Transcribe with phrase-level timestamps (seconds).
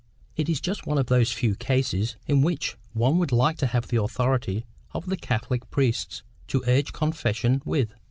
[0.35, 3.87] It is just one of those few cases in which one would like to have
[3.89, 7.93] the authority of the Catholic priests to urge confession with.